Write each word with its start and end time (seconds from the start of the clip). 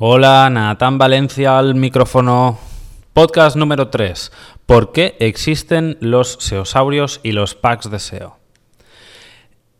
Hola, 0.00 0.48
Natán 0.48 0.96
Valencia 0.96 1.58
al 1.58 1.74
micrófono. 1.74 2.56
Podcast 3.14 3.56
número 3.56 3.88
3. 3.88 4.30
¿Por 4.64 4.92
qué 4.92 5.16
existen 5.18 5.98
los 6.00 6.34
seosaurios 6.38 7.18
y 7.24 7.32
los 7.32 7.56
packs 7.56 7.90
de 7.90 7.98
SEO? 7.98 8.36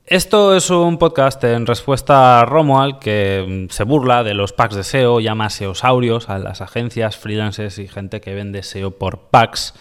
Esto 0.05 0.57
es 0.57 0.71
un 0.71 0.99
podcast 0.99 1.45
en 1.45 1.67
respuesta 1.67 2.41
a 2.41 2.45
Romuald 2.45 2.99
que 2.99 3.69
mm, 3.69 3.73
se 3.73 3.85
burla 3.85 4.25
de 4.25 4.35
los 4.35 4.53
packs 4.53 4.75
de 4.75 4.83
SEO, 4.83 5.21
llama 5.21 5.51
seosaurios 5.51 6.29
a 6.29 6.41
las 6.41 6.63
agencias, 6.63 7.17
freelancers 7.17 7.79
y 7.79 7.87
gente 7.87 8.21
que 8.21 8.35
vende 8.35 8.65
SEO 8.65 8.99
por 8.99 9.29
packs 9.31 9.73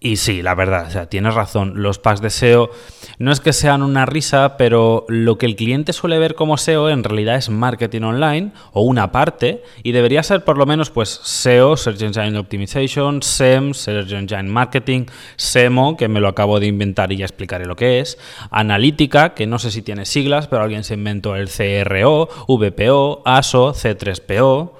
y 0.00 0.16
sí, 0.16 0.42
la 0.42 0.54
verdad, 0.54 0.86
o 0.86 0.90
sea, 0.90 1.06
tienes 1.06 1.34
razón. 1.34 1.82
Los 1.82 1.98
packs 1.98 2.20
de 2.20 2.30
SEO 2.30 2.70
no 3.18 3.32
es 3.32 3.40
que 3.40 3.52
sean 3.52 3.82
una 3.82 4.06
risa, 4.06 4.56
pero 4.56 5.04
lo 5.08 5.38
que 5.38 5.46
el 5.46 5.56
cliente 5.56 5.92
suele 5.92 6.20
ver 6.20 6.36
como 6.36 6.56
SEO 6.56 6.88
en 6.88 7.02
realidad 7.02 7.34
es 7.34 7.50
marketing 7.50 8.02
online 8.02 8.52
o 8.72 8.82
una 8.82 9.10
parte 9.10 9.64
y 9.82 9.90
debería 9.90 10.22
ser 10.22 10.44
por 10.44 10.56
lo 10.56 10.66
menos 10.66 10.90
pues 10.90 11.08
SEO, 11.24 11.76
Search 11.76 12.02
Engine 12.02 12.38
Optimization, 12.38 13.24
SEM, 13.24 13.74
Search 13.74 14.12
Engine 14.12 14.44
Marketing, 14.44 15.06
SEMO, 15.34 15.96
que 15.96 16.06
me 16.06 16.20
lo 16.20 16.28
acabo 16.28 16.60
de 16.60 16.68
inventar 16.68 17.10
y 17.10 17.16
ya 17.16 17.24
explicaré 17.24 17.66
lo 17.66 17.74
que 17.74 17.98
es, 17.98 18.18
analítica, 18.52 19.34
que 19.34 19.48
no 19.48 19.58
sé 19.58 19.72
si 19.72 19.82
tiene 19.82 20.06
siglas, 20.06 20.46
pero 20.46 20.62
alguien 20.62 20.84
se 20.84 20.94
inventó 20.94 21.34
el 21.34 21.48
CRO, 21.48 22.28
VPO, 22.46 23.22
ASO, 23.24 23.74
C3PO. 23.74 24.74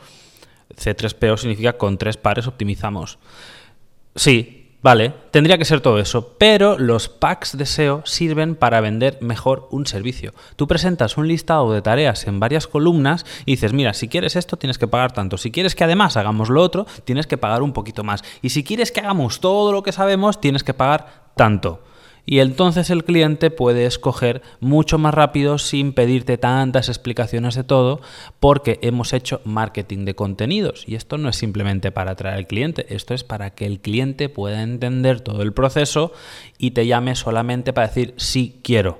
C3PO 0.77 1.37
significa 1.39 1.73
con 1.73 1.99
tres 1.99 2.17
pares 2.17 2.47
optimizamos. 2.47 3.19
Sí, 4.15 4.58
Vale, 4.81 5.13
tendría 5.33 5.59
que 5.59 5.65
ser 5.65 5.81
todo 5.81 5.99
eso, 5.99 6.37
pero 6.39 6.79
los 6.79 7.09
packs 7.09 7.59
de 7.59 7.67
SEO 7.67 8.03
sirven 8.05 8.55
para 8.55 8.81
vender 8.81 9.19
mejor 9.21 9.67
un 9.73 9.87
servicio. 9.87 10.35
Tú 10.55 10.69
presentas 10.69 11.17
un 11.17 11.27
listado 11.27 11.73
de 11.73 11.83
tareas 11.83 12.29
en 12.29 12.39
varias 12.39 12.69
columnas 12.69 13.27
y 13.45 13.53
dices, 13.53 13.73
mira, 13.73 13.93
si 13.93 14.07
quieres 14.07 14.37
esto 14.37 14.57
tienes 14.57 14.79
que 14.79 14.87
pagar 14.87 15.11
tanto, 15.11 15.37
si 15.37 15.51
quieres 15.51 15.75
que 15.75 15.83
además 15.83 16.17
hagamos 16.17 16.49
lo 16.49 16.63
otro, 16.63 16.87
tienes 17.05 17.27
que 17.27 17.37
pagar 17.37 17.63
un 17.63 17.73
poquito 17.73 18.05
más, 18.05 18.23
y 18.41 18.51
si 18.51 18.63
quieres 18.63 18.93
que 18.93 19.01
hagamos 19.01 19.41
todo 19.41 19.73
lo 19.73 19.83
que 19.83 19.91
sabemos, 19.91 20.41
tienes 20.41 20.63
que 20.63 20.75
pagar 20.75 21.25
tanto 21.35 21.83
y 22.31 22.41
entonces 22.41 22.91
el 22.91 23.05
cliente 23.05 23.51
puede 23.51 23.87
escoger 23.87 24.43
mucho 24.61 24.99
más 24.99 25.15
rápido 25.15 25.57
sin 25.57 25.95
pedirte 25.95 26.37
tantas 26.37 26.91
explicaciones 26.91 27.55
de 27.55 27.65
todo 27.65 28.03
porque 28.39 28.79
hemos 28.83 29.15
hecho 29.15 29.41
marketing 29.47 30.05
de 30.05 30.15
contenidos 30.15 30.85
y 30.87 30.95
esto 30.95 31.17
no 31.17 31.31
es 31.31 31.37
simplemente 31.37 31.91
para 31.91 32.11
atraer 32.11 32.37
al 32.37 32.47
cliente, 32.47 32.85
esto 32.95 33.15
es 33.15 33.25
para 33.25 33.55
que 33.55 33.65
el 33.65 33.81
cliente 33.81 34.29
pueda 34.29 34.63
entender 34.63 35.21
todo 35.21 35.41
el 35.41 35.55
proceso 35.55 36.13
y 36.59 36.73
te 36.73 36.87
llame 36.87 37.15
solamente 37.15 37.73
para 37.73 37.87
decir 37.87 38.13
sí 38.19 38.61
quiero. 38.63 38.99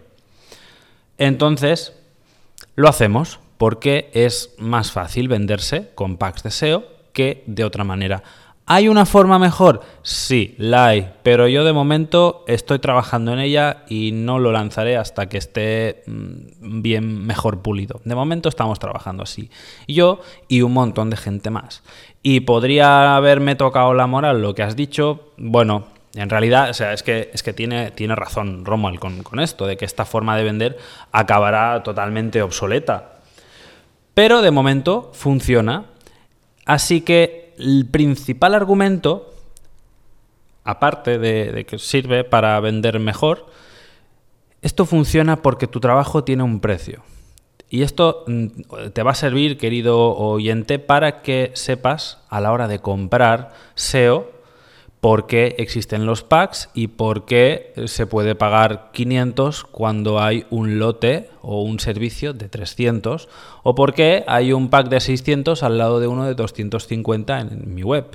Entonces, 1.19 1.93
lo 2.77 2.89
hacemos 2.89 3.41
porque 3.59 4.09
es 4.15 4.55
más 4.57 4.91
fácil 4.91 5.29
venderse 5.29 5.91
con 5.95 6.17
packs 6.17 6.45
de 6.45 6.51
SEO 6.51 6.85
que 7.13 7.45
de 7.47 7.65
otra 7.65 7.85
manera. 7.85 8.23
¿Hay 8.71 8.87
una 8.89 9.07
forma 9.07 9.39
mejor? 9.39 9.81
Sí, 10.03 10.55
la 10.59 10.89
hay, 10.89 11.11
pero 11.23 11.49
yo 11.49 11.65
de 11.65 11.73
momento 11.73 12.45
estoy 12.47 12.79
trabajando 12.79 13.33
en 13.33 13.39
ella 13.39 13.85
y 13.89 14.13
no 14.13 14.39
lo 14.39 14.53
lanzaré 14.53 14.99
hasta 14.99 15.27
que 15.31 15.39
esté 15.39 16.03
mm, 16.07 16.83
bien 16.83 17.27
mejor 17.27 17.63
pulido. 17.63 18.03
De 18.05 18.15
momento 18.15 18.51
estamos 18.51 18.79
trabajando 18.79 19.23
así. 19.23 19.51
Yo 19.87 20.21
y 20.49 20.61
un 20.61 20.75
montón 20.75 21.09
de 21.09 21.17
gente 21.17 21.49
más. 21.49 21.83
Y 22.23 22.41
podría 22.41 23.17
haberme 23.17 23.55
tocado 23.55 23.95
la 23.95 24.07
moral 24.07 24.43
lo 24.43 24.55
que 24.55 24.63
has 24.63 24.77
dicho. 24.77 25.33
Bueno, 25.39 25.87
en 26.15 26.29
realidad, 26.29 26.69
o 26.69 26.75
sea, 26.75 26.93
es 26.93 27.03
que, 27.03 27.31
es 27.33 27.43
que 27.43 27.55
tiene, 27.55 27.91
tiene 27.93 28.15
razón 28.17 28.67
Romuald 28.67 28.99
con, 28.99 29.23
con 29.23 29.41
esto, 29.41 29.67
de 29.67 29.79
que 29.79 29.87
esta 29.87 30.05
forma 30.05 30.37
de 30.37 30.45
vender 30.45 30.77
acabará 31.11 31.83
totalmente 31.83 32.43
obsoleta. 32.43 33.21
Pero 34.13 34.43
de 34.43 34.51
momento 34.51 35.11
funciona. 35.15 35.87
Así 36.67 37.01
que 37.01 37.48
el 37.59 37.87
principal 37.91 38.55
argumento, 38.55 39.33
aparte 40.65 41.19
de, 41.19 41.65
que 41.67 41.79
sirve 41.79 42.25
para 42.25 42.59
vender 42.61 42.99
mejor, 43.01 43.47
esto 44.63 44.87
funciona 44.87 45.43
porque 45.43 45.67
tu 45.67 45.81
trabajo 45.81 46.25
tiene 46.25 46.43
un 46.43 46.61
precio. 46.61 47.03
Y 47.71 47.83
esto 47.83 48.25
mm, 48.27 48.47
te 48.93 49.03
va 49.03 49.11
a 49.11 49.15
servir, 49.15 49.59
querido 49.59 50.17
oyente, 50.17 50.79
para 50.79 51.23
que 51.23 51.51
sepas 51.55 52.19
a 52.29 52.41
la 52.41 52.53
hora 52.53 52.69
de 52.69 52.79
comprar 52.79 53.53
SEO 53.75 54.38
por 55.01 55.27
qué 55.27 55.55
existen 55.59 56.07
los 56.07 56.25
packs 56.25 56.71
y 56.75 56.89
por 56.89 57.25
qué 57.25 57.73
se 57.87 58.07
puede 58.07 58.35
pagar 58.35 58.91
500 58.93 59.65
cuando 59.65 60.21
hay 60.21 60.45
un 60.51 60.79
lote 60.79 61.31
o 61.41 61.63
un 61.63 61.79
servicio 61.79 62.33
de 62.33 62.49
300 62.49 63.29
o 63.63 63.75
por 63.75 63.95
qué 63.95 64.25
hay 64.27 64.53
un 64.53 64.71
pack 64.71 64.89
de 64.89 65.01
600 65.01 65.63
al 65.63 65.79
lado 65.79 66.01
de 66.01 66.09
uno 66.09 66.25
de 66.25 66.35
250 66.35 67.41
en 67.41 67.75
mi 67.75 67.83
web. 67.83 68.07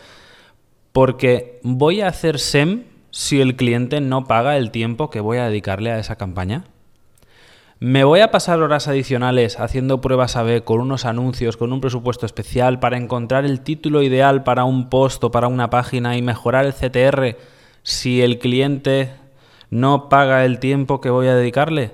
Porque 0.92 1.60
voy 1.64 2.02
a 2.02 2.08
hacer 2.08 2.38
SEM 2.38 2.84
si 3.12 3.40
el 3.40 3.56
cliente 3.56 4.02
no 4.02 4.26
paga 4.26 4.58
el 4.58 4.72
tiempo 4.72 5.10
que 5.10 5.22
voy 5.22 5.38
a 5.38 5.46
dedicarle 5.46 5.92
a 5.92 6.00
esa 6.00 6.18
campaña. 6.18 6.66
¿Me 7.86 8.06
voy 8.06 8.22
a 8.22 8.32
pasar 8.32 8.62
horas 8.62 8.88
adicionales 8.88 9.60
haciendo 9.60 10.00
pruebas 10.00 10.38
A-B 10.38 10.64
con 10.64 10.80
unos 10.80 11.04
anuncios, 11.04 11.58
con 11.58 11.74
un 11.74 11.82
presupuesto 11.82 12.26
especial 12.26 12.80
para 12.80 12.96
encontrar 12.96 13.44
el 13.44 13.60
título 13.60 14.02
ideal 14.02 14.46
para 14.46 14.64
un 14.64 14.90
post 14.90 15.22
o 15.26 15.32
para 15.32 15.50
una 15.50 15.70
página 15.70 16.16
y 16.16 16.22
mejorar 16.22 16.66
el 16.66 16.72
CTR 16.72 17.36
si 17.82 18.22
el 18.22 18.40
cliente 18.40 19.12
no 19.70 20.08
paga 20.08 20.46
el 20.46 20.60
tiempo 20.60 21.02
que 21.02 21.10
voy 21.10 21.28
a 21.28 21.36
dedicarle? 21.36 21.92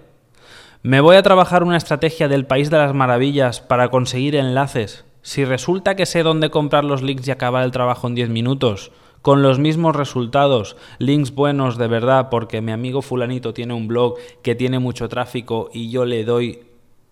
¿Me 0.84 1.02
voy 1.02 1.16
a 1.16 1.24
trabajar 1.24 1.64
una 1.64 1.78
estrategia 1.78 2.28
del 2.28 2.46
País 2.46 2.70
de 2.70 2.78
las 2.78 2.94
Maravillas 2.94 3.60
para 3.60 3.90
conseguir 3.90 4.36
enlaces 4.36 5.06
si 5.24 5.44
resulta 5.44 5.96
que 5.96 6.06
sé 6.06 6.22
dónde 6.22 6.52
comprar 6.52 6.86
los 6.86 7.02
links 7.02 7.28
y 7.28 7.32
acabar 7.32 7.64
el 7.64 7.72
trabajo 7.72 8.06
en 8.06 8.14
10 8.14 8.30
minutos? 8.30 8.92
Con 9.22 9.42
los 9.42 9.60
mismos 9.60 9.96
resultados, 9.96 10.78
links 10.98 11.34
buenos 11.34 11.78
de 11.78 11.88
verdad, 11.88 12.30
porque 12.30 12.62
mi 12.62 12.72
amigo 12.72 13.02
fulanito 13.02 13.54
tiene 13.54 13.74
un 13.74 13.88
blog 13.88 14.16
que 14.42 14.56
tiene 14.56 14.80
mucho 14.80 15.10
tráfico 15.10 15.70
y 15.74 15.90
yo 15.90 16.06
le 16.06 16.24
doy 16.24 16.64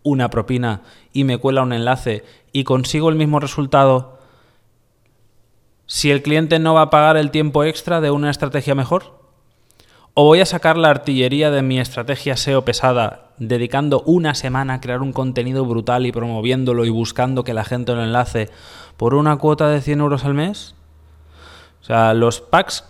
una 0.04 0.30
propina 0.30 0.84
y 1.12 1.26
me 1.26 1.38
cuela 1.38 1.64
un 1.64 1.74
enlace 1.74 2.24
y 2.54 2.64
consigo 2.64 3.10
el 3.10 3.16
mismo 3.16 3.40
resultado, 3.40 4.20
si 5.86 6.12
el 6.12 6.22
cliente 6.22 6.60
no 6.60 6.74
va 6.74 6.84
a 6.84 6.90
pagar 6.90 7.18
el 7.18 7.32
tiempo 7.32 7.64
extra 7.64 8.02
de 8.02 8.12
una 8.12 8.30
estrategia 8.30 8.76
mejor? 8.76 9.18
¿O 10.14 10.24
voy 10.24 10.40
a 10.42 10.46
sacar 10.46 10.78
la 10.78 10.90
artillería 10.90 11.52
de 11.52 11.62
mi 11.62 11.80
estrategia 11.80 12.36
SEO 12.36 12.66
pesada, 12.66 13.30
dedicando 13.38 14.02
una 14.02 14.34
semana 14.34 14.76
a 14.76 14.82
crear 14.82 15.02
un 15.02 15.14
contenido 15.14 15.64
brutal 15.66 16.06
y 16.06 16.12
promoviéndolo 16.12 16.86
y 16.86 16.90
buscando 16.90 17.44
que 17.44 17.54
la 17.54 17.64
gente 17.64 17.94
lo 17.94 18.04
enlace 18.04 18.50
por 18.98 19.14
una 19.14 19.38
cuota 19.38 19.70
de 19.70 19.82
100 19.82 20.00
euros 20.00 20.26
al 20.26 20.34
mes? 20.34 20.74
Sea, 21.88 22.14
los 22.14 22.42
packs 22.42 22.84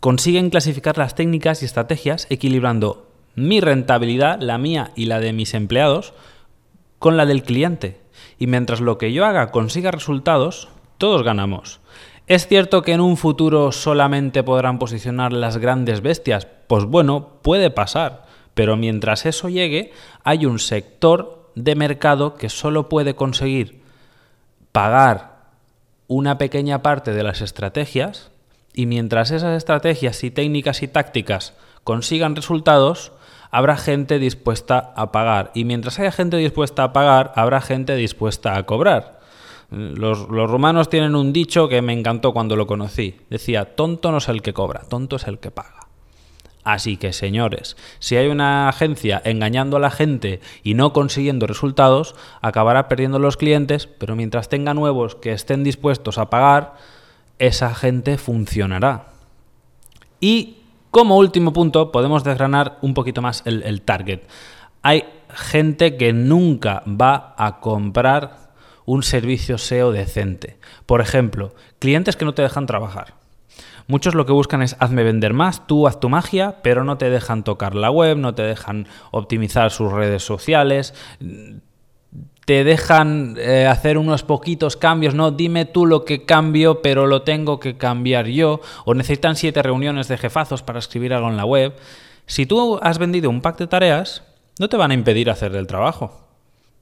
consiguen 0.00 0.50
clasificar 0.50 0.98
las 0.98 1.14
técnicas 1.14 1.62
y 1.62 1.66
estrategias 1.66 2.26
equilibrando 2.30 3.06
mi 3.36 3.60
rentabilidad, 3.60 4.40
la 4.40 4.58
mía 4.58 4.90
y 4.96 5.04
la 5.04 5.20
de 5.20 5.32
mis 5.32 5.54
empleados, 5.54 6.14
con 6.98 7.16
la 7.16 7.24
del 7.24 7.44
cliente. 7.44 8.00
Y 8.40 8.48
mientras 8.48 8.80
lo 8.80 8.98
que 8.98 9.12
yo 9.12 9.24
haga 9.24 9.52
consiga 9.52 9.92
resultados, 9.92 10.68
todos 10.98 11.22
ganamos. 11.22 11.78
¿Es 12.26 12.48
cierto 12.48 12.82
que 12.82 12.92
en 12.92 13.00
un 13.00 13.16
futuro 13.16 13.70
solamente 13.70 14.42
podrán 14.42 14.80
posicionar 14.80 15.32
las 15.32 15.58
grandes 15.58 16.00
bestias? 16.00 16.48
Pues 16.66 16.86
bueno, 16.86 17.34
puede 17.42 17.70
pasar, 17.70 18.24
pero 18.54 18.76
mientras 18.76 19.26
eso 19.26 19.48
llegue, 19.48 19.92
hay 20.24 20.44
un 20.44 20.58
sector 20.58 21.52
de 21.54 21.76
mercado 21.76 22.34
que 22.34 22.48
solo 22.48 22.88
puede 22.88 23.14
conseguir 23.14 23.80
pagar 24.72 25.31
una 26.12 26.36
pequeña 26.36 26.82
parte 26.82 27.12
de 27.12 27.22
las 27.22 27.40
estrategias 27.40 28.30
y 28.74 28.86
mientras 28.86 29.30
esas 29.30 29.56
estrategias 29.56 30.22
y 30.24 30.30
técnicas 30.30 30.82
y 30.82 30.88
tácticas 30.88 31.54
consigan 31.84 32.36
resultados, 32.36 33.12
habrá 33.50 33.76
gente 33.76 34.18
dispuesta 34.18 34.92
a 34.94 35.10
pagar. 35.10 35.50
Y 35.54 35.64
mientras 35.64 35.98
haya 35.98 36.12
gente 36.12 36.36
dispuesta 36.36 36.84
a 36.84 36.92
pagar, 36.92 37.32
habrá 37.34 37.60
gente 37.60 37.96
dispuesta 37.96 38.56
a 38.56 38.64
cobrar. 38.64 39.20
Los, 39.70 40.28
los, 40.28 40.50
romanos 40.50 40.90
tienen 40.90 41.14
un 41.14 41.32
dicho 41.32 41.68
que 41.68 41.80
me 41.80 41.94
encantó 41.94 42.32
cuando 42.34 42.56
lo 42.56 42.66
conocí. 42.66 43.16
Decía, 43.30 43.74
tonto 43.74 44.10
no 44.10 44.18
es 44.18 44.28
el 44.28 44.42
que 44.42 44.52
cobra, 44.52 44.82
tonto 44.88 45.16
es 45.16 45.26
el 45.26 45.38
que 45.38 45.50
paga. 45.50 45.81
Así 46.64 46.96
que, 46.96 47.12
señores, 47.12 47.76
si 47.98 48.16
hay 48.16 48.28
una 48.28 48.68
agencia 48.68 49.20
engañando 49.24 49.76
a 49.76 49.80
la 49.80 49.90
gente 49.90 50.40
y 50.62 50.74
no 50.74 50.92
consiguiendo 50.92 51.46
resultados, 51.46 52.14
acabará 52.40 52.88
perdiendo 52.88 53.18
los 53.18 53.36
clientes, 53.36 53.86
pero 53.86 54.14
mientras 54.14 54.48
tenga 54.48 54.72
nuevos 54.72 55.16
que 55.16 55.32
estén 55.32 55.64
dispuestos 55.64 56.18
a 56.18 56.30
pagar, 56.30 56.74
esa 57.38 57.74
gente 57.74 58.16
funcionará. 58.16 59.08
Y 60.20 60.58
como 60.92 61.16
último 61.16 61.52
punto, 61.52 61.90
podemos 61.90 62.22
desgranar 62.22 62.78
un 62.80 62.94
poquito 62.94 63.22
más 63.22 63.42
el, 63.44 63.64
el 63.64 63.82
target. 63.82 64.20
Hay 64.82 65.04
gente 65.34 65.96
que 65.96 66.12
nunca 66.12 66.84
va 66.86 67.34
a 67.36 67.58
comprar 67.58 68.52
un 68.84 69.02
servicio 69.02 69.58
SEO 69.58 69.90
decente. 69.90 70.58
Por 70.86 71.00
ejemplo, 71.00 71.54
clientes 71.78 72.16
que 72.16 72.24
no 72.24 72.34
te 72.34 72.42
dejan 72.42 72.66
trabajar. 72.66 73.21
Muchos 73.86 74.14
lo 74.14 74.26
que 74.26 74.32
buscan 74.32 74.62
es 74.62 74.76
hazme 74.78 75.02
vender 75.02 75.32
más, 75.32 75.66
tú 75.66 75.86
haz 75.86 76.00
tu 76.00 76.08
magia, 76.08 76.56
pero 76.62 76.84
no 76.84 76.98
te 76.98 77.10
dejan 77.10 77.44
tocar 77.44 77.74
la 77.74 77.90
web, 77.90 78.16
no 78.16 78.34
te 78.34 78.42
dejan 78.42 78.86
optimizar 79.10 79.70
sus 79.70 79.92
redes 79.92 80.24
sociales, 80.24 80.94
te 82.44 82.64
dejan 82.64 83.36
eh, 83.38 83.66
hacer 83.66 83.98
unos 83.98 84.22
poquitos 84.22 84.76
cambios, 84.76 85.14
no, 85.14 85.30
dime 85.30 85.64
tú 85.64 85.86
lo 85.86 86.04
que 86.04 86.24
cambio, 86.24 86.82
pero 86.82 87.06
lo 87.06 87.22
tengo 87.22 87.60
que 87.60 87.76
cambiar 87.76 88.26
yo, 88.26 88.60
o 88.84 88.94
necesitan 88.94 89.36
siete 89.36 89.62
reuniones 89.62 90.08
de 90.08 90.18
jefazos 90.18 90.62
para 90.62 90.78
escribir 90.78 91.14
algo 91.14 91.28
en 91.28 91.36
la 91.36 91.44
web. 91.44 91.74
Si 92.26 92.46
tú 92.46 92.78
has 92.82 92.98
vendido 92.98 93.30
un 93.30 93.42
pack 93.42 93.58
de 93.58 93.66
tareas, 93.66 94.22
no 94.58 94.68
te 94.68 94.76
van 94.76 94.90
a 94.90 94.94
impedir 94.94 95.30
hacer 95.30 95.54
el 95.54 95.66
trabajo. 95.66 96.21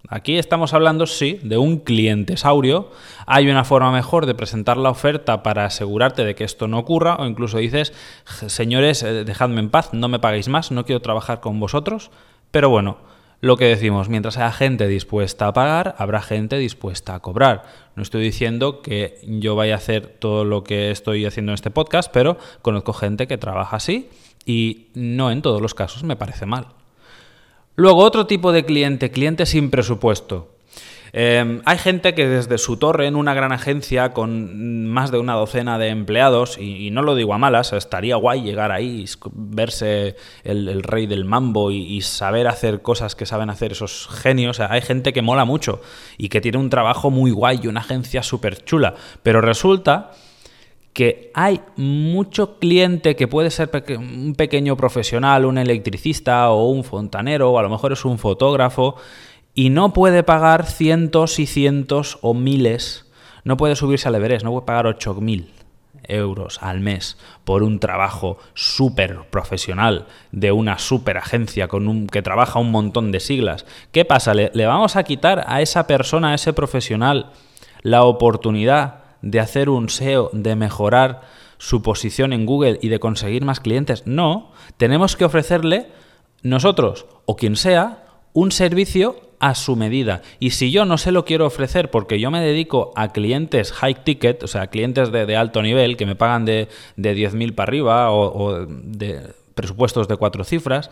Aquí 0.08 0.38
estamos 0.38 0.74
hablando, 0.74 1.06
sí, 1.06 1.38
de 1.42 1.58
un 1.58 1.78
cliente 1.78 2.36
saurio. 2.36 2.90
Hay 3.26 3.48
una 3.48 3.64
forma 3.64 3.92
mejor 3.92 4.26
de 4.26 4.34
presentar 4.34 4.76
la 4.76 4.90
oferta 4.90 5.42
para 5.42 5.66
asegurarte 5.66 6.24
de 6.24 6.34
que 6.34 6.44
esto 6.44 6.68
no 6.68 6.78
ocurra, 6.78 7.16
o 7.16 7.26
incluso 7.26 7.58
dices, 7.58 7.92
señores, 8.24 9.02
eh, 9.02 9.24
dejadme 9.24 9.60
en 9.60 9.70
paz, 9.70 9.92
no 9.92 10.08
me 10.08 10.18
paguéis 10.18 10.48
más, 10.48 10.70
no 10.70 10.84
quiero 10.84 11.00
trabajar 11.00 11.40
con 11.40 11.60
vosotros. 11.60 12.10
Pero 12.50 12.70
bueno, 12.70 12.98
lo 13.40 13.56
que 13.56 13.66
decimos, 13.66 14.08
mientras 14.08 14.36
haya 14.36 14.52
gente 14.52 14.86
dispuesta 14.86 15.46
a 15.46 15.52
pagar, 15.52 15.94
habrá 15.98 16.20
gente 16.20 16.56
dispuesta 16.56 17.14
a 17.14 17.20
cobrar. 17.20 17.62
No 17.94 18.02
estoy 18.02 18.22
diciendo 18.22 18.82
que 18.82 19.18
yo 19.22 19.54
vaya 19.54 19.74
a 19.74 19.78
hacer 19.78 20.06
todo 20.06 20.44
lo 20.44 20.64
que 20.64 20.90
estoy 20.90 21.24
haciendo 21.24 21.52
en 21.52 21.54
este 21.54 21.70
podcast, 21.70 22.10
pero 22.12 22.36
conozco 22.62 22.92
gente 22.92 23.26
que 23.26 23.38
trabaja 23.38 23.76
así 23.76 24.10
y 24.44 24.88
no 24.94 25.30
en 25.30 25.42
todos 25.42 25.62
los 25.62 25.74
casos 25.74 26.02
me 26.02 26.16
parece 26.16 26.46
mal. 26.46 26.79
Luego, 27.76 28.02
otro 28.02 28.26
tipo 28.26 28.52
de 28.52 28.64
cliente, 28.64 29.10
cliente 29.10 29.46
sin 29.46 29.70
presupuesto. 29.70 30.48
Em, 31.12 31.60
hay 31.64 31.78
gente 31.78 32.14
que 32.14 32.28
desde 32.28 32.58
su 32.58 32.76
torre 32.76 33.06
en 33.06 33.16
una 33.16 33.34
gran 33.34 33.52
agencia 33.52 34.12
con 34.12 34.86
más 34.86 35.10
de 35.10 35.18
una 35.18 35.34
docena 35.34 35.78
de 35.78 35.88
empleados, 35.88 36.56
y, 36.58 36.90
no 36.90 37.02
lo 37.02 37.14
digo 37.14 37.34
a 37.34 37.38
malas, 37.38 37.72
estaría 37.72 38.16
guay 38.16 38.42
llegar 38.42 38.70
ahí, 38.70 39.04
verse 39.32 40.16
el, 40.44 40.82
rey 40.82 41.06
del 41.06 41.24
mambo 41.24 41.70
y, 41.70 42.00
saber 42.02 42.46
hacer 42.46 42.82
cosas 42.82 43.16
que 43.16 43.26
saben 43.26 43.50
hacer 43.50 43.72
esos 43.72 44.08
genios. 44.08 44.60
hay 44.60 44.82
gente 44.82 45.12
que 45.12 45.22
mola 45.22 45.44
mucho 45.44 45.80
y 46.16 46.28
que 46.28 46.40
tiene 46.40 46.58
un 46.58 46.70
trabajo 46.70 47.10
muy 47.10 47.30
guay 47.30 47.60
y 47.62 47.66
una 47.66 47.80
agencia 47.80 48.22
súper 48.22 48.64
chula, 48.64 48.94
pero 49.22 49.40
resulta 49.40 50.12
que 50.92 51.30
hay 51.34 51.60
mucho 51.76 52.58
cliente 52.58 53.14
que 53.14 53.28
puede 53.28 53.50
ser 53.50 53.70
un 53.96 54.34
pequeño 54.34 54.76
profesional, 54.76 55.44
un 55.44 55.58
electricista 55.58 56.50
o 56.50 56.68
un 56.68 56.84
fontanero, 56.84 57.50
o 57.50 57.58
a 57.58 57.62
lo 57.62 57.70
mejor 57.70 57.92
es 57.92 58.04
un 58.04 58.18
fotógrafo, 58.18 58.96
y 59.54 59.70
no 59.70 59.92
puede 59.92 60.22
pagar 60.22 60.66
cientos 60.66 61.38
y 61.38 61.46
cientos 61.46 62.18
o 62.22 62.34
miles, 62.34 63.06
no 63.44 63.56
puede 63.56 63.76
subirse 63.76 64.08
al 64.08 64.16
Everest, 64.16 64.44
no 64.44 64.50
puede 64.50 64.66
pagar 64.66 64.86
8.000 64.86 65.46
euros 66.04 66.58
al 66.62 66.80
mes 66.80 67.18
por 67.44 67.62
un 67.62 67.78
trabajo 67.78 68.38
súper 68.54 69.28
profesional 69.30 70.06
de 70.32 70.50
una 70.50 70.78
súper 70.78 71.18
agencia 71.18 71.68
con 71.68 71.88
un, 71.88 72.06
que 72.06 72.22
trabaja 72.22 72.58
un 72.58 72.70
montón 72.70 73.12
de 73.12 73.20
siglas. 73.20 73.64
¿Qué 73.92 74.04
pasa? 74.04 74.34
¿Le, 74.34 74.50
¿Le 74.54 74.66
vamos 74.66 74.96
a 74.96 75.04
quitar 75.04 75.44
a 75.46 75.62
esa 75.62 75.86
persona, 75.86 76.30
a 76.30 76.34
ese 76.34 76.52
profesional, 76.52 77.30
la 77.82 78.02
oportunidad 78.04 78.99
de 79.22 79.40
hacer 79.40 79.68
un 79.68 79.88
SEO, 79.88 80.30
de 80.32 80.56
mejorar 80.56 81.22
su 81.58 81.82
posición 81.82 82.32
en 82.32 82.46
Google 82.46 82.78
y 82.80 82.88
de 82.88 83.00
conseguir 83.00 83.44
más 83.44 83.60
clientes? 83.60 84.06
No, 84.06 84.52
tenemos 84.76 85.16
que 85.16 85.24
ofrecerle 85.24 85.88
nosotros 86.42 87.06
o 87.26 87.36
quien 87.36 87.56
sea 87.56 88.04
un 88.32 88.52
servicio 88.52 89.16
a 89.40 89.54
su 89.54 89.74
medida. 89.74 90.20
Y 90.38 90.50
si 90.50 90.70
yo 90.70 90.84
no 90.84 90.98
se 90.98 91.12
lo 91.12 91.24
quiero 91.24 91.46
ofrecer 91.46 91.90
porque 91.90 92.20
yo 92.20 92.30
me 92.30 92.40
dedico 92.40 92.92
a 92.94 93.08
clientes 93.08 93.72
high 93.72 94.04
ticket, 94.04 94.42
o 94.42 94.46
sea, 94.46 94.68
clientes 94.68 95.10
de, 95.10 95.36
alto 95.36 95.62
nivel 95.62 95.96
que 95.96 96.06
me 96.06 96.14
pagan 96.14 96.44
de, 96.44 96.68
de 96.96 97.16
10.000 97.16 97.54
para 97.54 97.68
arriba 97.68 98.10
o, 98.12 98.66
de 98.66 99.32
presupuestos 99.54 100.08
de 100.08 100.16
cuatro 100.16 100.44
cifras, 100.44 100.90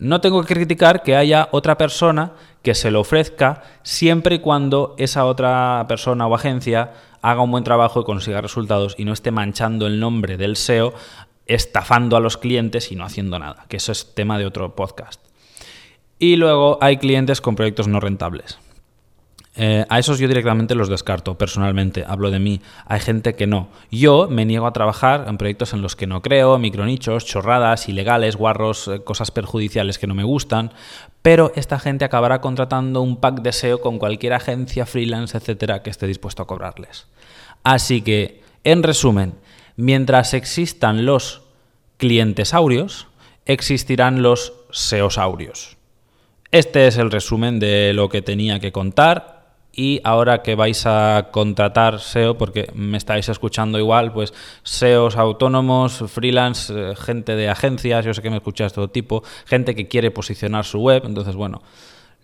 no 0.00 0.22
tengo 0.22 0.42
que 0.42 0.54
criticar 0.54 1.02
que 1.02 1.14
haya 1.14 1.48
otra 1.52 1.76
persona 1.76 2.32
que 2.62 2.74
se 2.74 2.90
lo 2.90 3.00
ofrezca 3.00 3.62
siempre 3.82 4.36
y 4.36 4.38
cuando 4.38 4.94
esa 4.98 5.26
otra 5.26 5.84
persona 5.88 6.26
o 6.26 6.34
agencia 6.34 6.92
haga 7.20 7.42
un 7.42 7.50
buen 7.50 7.64
trabajo 7.64 8.00
y 8.00 8.04
consiga 8.04 8.40
resultados 8.40 8.94
y 8.98 9.04
no 9.04 9.12
esté 9.12 9.30
manchando 9.30 9.86
el 9.86 10.00
nombre 10.00 10.38
del 10.38 10.56
SEO, 10.56 10.94
estafando 11.46 12.16
a 12.16 12.20
los 12.20 12.38
clientes 12.38 12.90
y 12.90 12.96
no 12.96 13.04
haciendo 13.04 13.38
nada, 13.38 13.66
que 13.68 13.76
eso 13.76 13.92
es 13.92 14.14
tema 14.14 14.38
de 14.38 14.46
otro 14.46 14.74
podcast. 14.74 15.20
Y 16.18 16.36
luego 16.36 16.78
hay 16.80 16.96
clientes 16.96 17.42
con 17.42 17.54
proyectos 17.54 17.86
no 17.86 18.00
rentables. 18.00 18.58
Eh, 19.56 19.84
a 19.88 19.98
esos 19.98 20.20
yo 20.20 20.28
directamente 20.28 20.76
los 20.76 20.88
descarto, 20.88 21.36
personalmente, 21.36 22.04
hablo 22.06 22.30
de 22.30 22.38
mí. 22.38 22.60
Hay 22.86 23.00
gente 23.00 23.34
que 23.34 23.46
no. 23.46 23.68
Yo 23.90 24.28
me 24.30 24.44
niego 24.44 24.66
a 24.66 24.72
trabajar 24.72 25.24
en 25.28 25.38
proyectos 25.38 25.72
en 25.72 25.82
los 25.82 25.96
que 25.96 26.06
no 26.06 26.22
creo, 26.22 26.58
micronichos, 26.58 27.26
chorradas, 27.26 27.88
ilegales, 27.88 28.36
guarros, 28.36 28.88
eh, 28.88 29.02
cosas 29.02 29.30
perjudiciales 29.30 29.98
que 29.98 30.06
no 30.06 30.14
me 30.14 30.24
gustan, 30.24 30.72
pero 31.22 31.52
esta 31.56 31.78
gente 31.78 32.04
acabará 32.04 32.40
contratando 32.40 33.02
un 33.02 33.16
pack 33.16 33.42
de 33.42 33.52
SEO 33.52 33.80
con 33.80 33.98
cualquier 33.98 34.34
agencia, 34.34 34.86
freelance, 34.86 35.36
etcétera, 35.36 35.82
que 35.82 35.90
esté 35.90 36.06
dispuesto 36.06 36.42
a 36.42 36.46
cobrarles. 36.46 37.06
Así 37.64 38.02
que, 38.02 38.42
en 38.64 38.82
resumen, 38.82 39.34
mientras 39.76 40.32
existan 40.32 41.04
los 41.04 41.42
clientesaurios, 41.96 43.08
existirán 43.46 44.22
los 44.22 44.54
SEOsaurios. 44.70 45.76
Este 46.52 46.86
es 46.86 46.96
el 46.96 47.10
resumen 47.10 47.60
de 47.60 47.92
lo 47.92 48.08
que 48.08 48.22
tenía 48.22 48.58
que 48.58 48.72
contar. 48.72 49.39
Y 49.80 49.98
ahora 50.04 50.42
que 50.42 50.56
vais 50.56 50.84
a 50.84 51.28
contratar 51.30 52.00
SEO, 52.00 52.36
porque 52.36 52.70
me 52.74 52.98
estáis 52.98 53.30
escuchando 53.30 53.78
igual, 53.78 54.12
pues 54.12 54.34
SEOs 54.62 55.16
autónomos, 55.16 56.04
freelance, 56.06 56.70
eh, 56.76 56.94
gente 56.96 57.34
de 57.34 57.48
agencias, 57.48 58.04
yo 58.04 58.12
sé 58.12 58.20
que 58.20 58.28
me 58.28 58.36
escucháis 58.36 58.74
todo 58.74 58.88
tipo, 58.88 59.22
gente 59.46 59.74
que 59.74 59.88
quiere 59.88 60.10
posicionar 60.10 60.66
su 60.66 60.80
web. 60.80 61.04
Entonces, 61.06 61.34
bueno, 61.34 61.62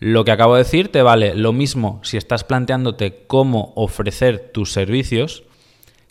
lo 0.00 0.22
que 0.26 0.32
acabo 0.32 0.54
de 0.54 0.64
decir 0.64 0.92
te 0.92 1.00
vale 1.00 1.34
lo 1.34 1.54
mismo 1.54 1.98
si 2.02 2.18
estás 2.18 2.44
planteándote 2.44 3.24
cómo 3.26 3.72
ofrecer 3.74 4.50
tus 4.52 4.70
servicios 4.70 5.42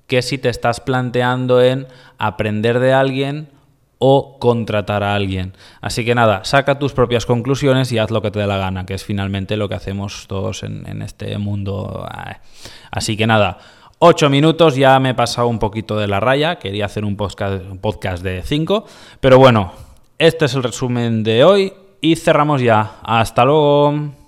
que 0.08 0.24
si 0.24 0.40
te 0.40 0.50
estás 0.50 0.80
planteando 0.80 1.62
en 1.62 1.86
aprender 2.18 2.80
de 2.80 2.94
alguien 2.94 3.50
o 4.00 4.38
contratar 4.40 5.04
a 5.04 5.16
alguien. 5.16 5.54
Así 5.82 6.06
que 6.06 6.16
nada, 6.16 6.44
saca 6.44 6.80
tus 6.80 6.94
propias 6.94 7.26
conclusiones 7.26 7.92
y 7.92 7.98
haz 7.98 8.12
lo 8.12 8.22
que 8.22 8.32
te 8.32 8.40
dé 8.40 8.48
la 8.48 8.58
gana, 8.58 8.86
que 8.86 8.94
es 8.94 9.04
finalmente 9.04 9.58
lo 9.58 9.70
que 9.70 9.76
hacemos 9.76 10.28
todos 10.28 10.64
en, 10.64 11.02
este 11.02 11.38
mundo. 11.38 12.08
Así 12.92 13.16
que 13.18 13.28
nada, 13.28 13.58
ocho 14.00 14.30
minutos, 14.30 14.76
ya 14.76 15.00
me 15.00 15.12
he 15.12 15.14
pasado 15.14 15.48
un 15.48 15.60
poquito 15.60 15.98
de 15.98 16.08
la 16.08 16.20
raya, 16.20 16.58
quería 16.58 16.86
hacer 16.86 17.06
un 17.06 17.16
podcast, 17.16 17.64
un 17.70 17.78
podcast 17.78 18.24
de 18.24 18.42
cinco, 18.44 18.86
pero 19.20 19.38
bueno, 19.38 19.74
este 20.18 20.46
es 20.46 20.54
el 20.54 20.64
resumen 20.64 21.24
de 21.24 21.44
hoy 21.44 21.74
y 22.02 22.16
cerramos 22.16 22.62
ya. 22.62 22.98
Hasta 23.04 23.46
luego. 23.46 24.25